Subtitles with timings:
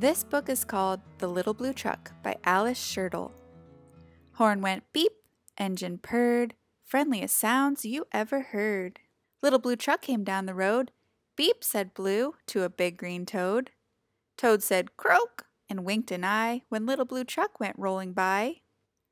[0.00, 3.32] This book is called The Little Blue Truck by Alice Schertle.
[4.32, 5.12] Horn went beep,
[5.58, 6.54] engine purred,
[6.86, 9.00] friendliest sounds you ever heard.
[9.42, 10.90] Little Blue Truck came down the road.
[11.36, 13.72] Beep, said Blue to a big green toad.
[14.38, 18.62] Toad said croak and winked an eye when Little Blue Truck went rolling by.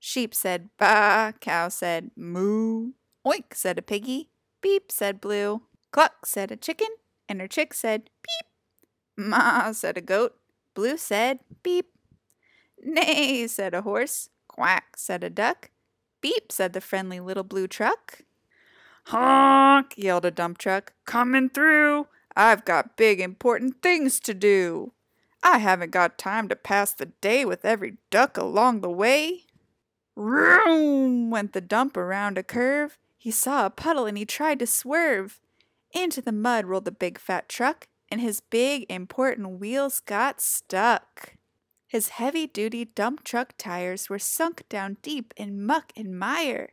[0.01, 2.93] Sheep said baa, cow said moo.
[3.27, 4.31] Oink, said a piggy.
[4.63, 5.65] Beep, said Blue.
[5.93, 6.89] Cluck, said a chicken,
[7.29, 8.47] and her chick said peep.
[9.19, 10.38] Ma, said a goat.
[10.79, 11.87] Blue said, Beep.
[12.81, 14.29] Neigh, said a horse.
[14.47, 15.73] Quack, said a duck.
[16.21, 18.21] Beep, said the friendly little blue truck.
[19.07, 20.93] Honk, yelled a dump truck.
[21.05, 22.07] Coming through.
[22.37, 24.93] I've got big important things to do.
[25.43, 29.47] I haven't got time to pass the day with every duck along the way.
[30.15, 32.99] Room went the dump around a curve.
[33.17, 35.41] He saw a puddle and he tried to swerve.
[35.93, 41.35] Into the mud rolled the big fat truck and his big, important wheels got stuck.
[41.87, 46.71] His heavy duty dump truck tires were sunk down deep in muck and mire.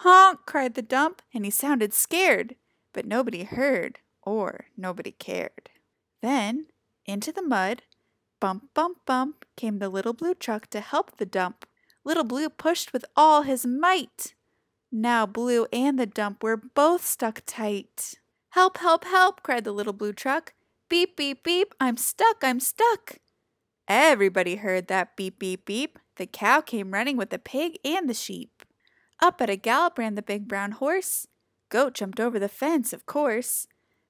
[0.00, 0.40] Honk!
[0.46, 2.56] cried the dump, and he sounded scared,
[2.92, 5.70] but nobody heard or nobody cared.
[6.22, 6.66] Then,
[7.06, 7.82] into the mud,
[8.40, 11.66] bump, bump, bump, came the little blue truck to help the dump.
[12.06, 14.34] Little Blue pushed with all his might.
[14.92, 18.14] Now Blue and the dump were both stuck tight.
[18.50, 20.54] Help, help, help, cried the little blue truck.
[20.88, 23.18] Beep, beep, beep, I'm stuck, I'm stuck.
[23.88, 25.98] Everybody heard that beep, beep, beep.
[26.16, 28.64] The cow came running with the pig and the sheep.
[29.20, 31.26] Up at a gallop ran the big brown horse.
[31.68, 33.66] Goat jumped over the fence, of course.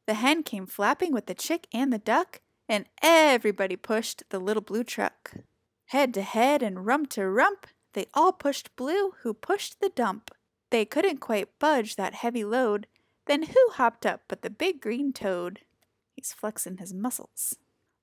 [0.06, 4.62] The hen came flapping with the chick and the duck, and everybody pushed the little
[4.62, 5.34] blue truck.
[5.86, 10.30] Head to head and rump to rump, they all pushed Blue, who pushed the dump.
[10.68, 12.88] They couldn't quite budge that heavy load.
[13.24, 15.60] Then who hopped up but the big green toad?
[16.16, 17.56] He's flexing his muscles.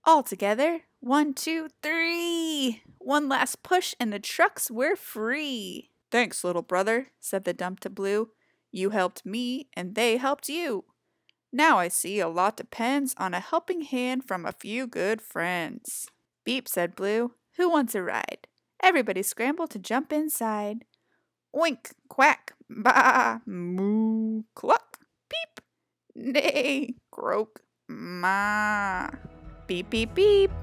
[0.05, 2.83] All together, one, two, three!
[2.99, 5.89] One last push, and the trucks were free.
[6.11, 8.29] Thanks, little brother, said the dump to Blue.
[8.71, 10.85] You helped me, and they helped you.
[11.51, 16.07] Now I see a lot depends on a helping hand from a few good friends.
[16.45, 17.33] Beep, said Blue.
[17.57, 18.47] Who wants a ride?
[18.81, 20.85] Everybody scrambled to jump inside.
[21.55, 24.99] Oink, quack, baa, moo, cluck,
[25.29, 25.61] peep,
[26.15, 27.62] neigh, croak,
[29.67, 30.62] Beep, beep, beep.